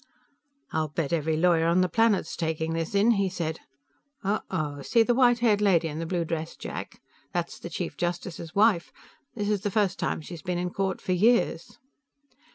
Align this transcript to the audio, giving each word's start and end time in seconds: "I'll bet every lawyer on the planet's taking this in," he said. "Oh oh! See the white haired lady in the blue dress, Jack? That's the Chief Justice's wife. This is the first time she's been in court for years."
"I'll 0.71 0.87
bet 0.87 1.13
every 1.13 1.37
lawyer 1.37 1.67
on 1.67 1.81
the 1.81 1.87
planet's 1.87 2.35
taking 2.35 2.73
this 2.73 2.95
in," 2.95 3.11
he 3.11 3.29
said. 3.29 3.59
"Oh 4.23 4.39
oh! 4.49 4.81
See 4.81 5.03
the 5.03 5.13
white 5.13 5.37
haired 5.45 5.61
lady 5.61 5.87
in 5.89 5.99
the 5.99 6.07
blue 6.07 6.25
dress, 6.25 6.55
Jack? 6.55 6.99
That's 7.33 7.59
the 7.59 7.69
Chief 7.69 7.95
Justice's 7.97 8.55
wife. 8.55 8.91
This 9.35 9.47
is 9.47 9.61
the 9.61 9.69
first 9.69 9.99
time 9.99 10.21
she's 10.21 10.41
been 10.41 10.57
in 10.57 10.71
court 10.71 11.01
for 11.01 11.11
years." 11.11 11.77